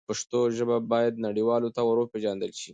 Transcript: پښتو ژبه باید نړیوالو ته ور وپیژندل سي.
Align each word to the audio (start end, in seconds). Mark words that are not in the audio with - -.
پښتو 0.09 0.39
ژبه 0.57 0.75
باید 0.91 1.21
نړیوالو 1.27 1.73
ته 1.75 1.81
ور 1.83 1.97
وپیژندل 1.99 2.51
سي. 2.59 2.69